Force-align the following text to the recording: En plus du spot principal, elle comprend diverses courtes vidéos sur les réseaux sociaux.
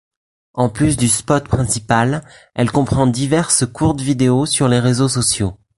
En 0.55 0.69
plus 0.69 0.97
du 0.97 1.07
spot 1.07 1.43
principal, 1.47 2.23
elle 2.55 2.71
comprend 2.71 3.05
diverses 3.05 3.67
courtes 3.67 4.01
vidéos 4.01 4.47
sur 4.47 4.67
les 4.67 4.79
réseaux 4.79 5.07
sociaux. 5.09 5.53